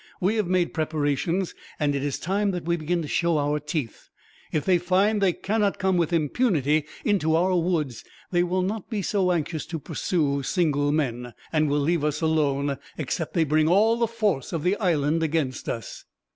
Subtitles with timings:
[0.19, 4.09] "We have made preparations, and it is time that we began to show our teeth.
[4.51, 8.89] If they find that they cannot come with impunity into our woods, they will not
[8.89, 13.67] be so anxious to pursue single men; and will leave us alone, except they bring
[13.69, 16.03] all the force of the island against us."